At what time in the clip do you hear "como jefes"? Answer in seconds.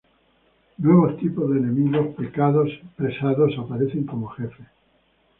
4.05-4.65